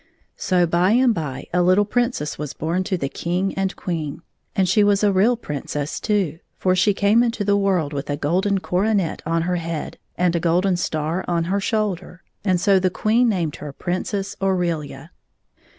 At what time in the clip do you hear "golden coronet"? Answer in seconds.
8.17-9.21